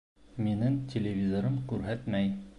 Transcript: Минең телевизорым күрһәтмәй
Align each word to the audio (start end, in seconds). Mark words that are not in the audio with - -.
Минең 0.45 0.79
телевизорым 0.95 1.63
күрһәтмәй 1.73 2.35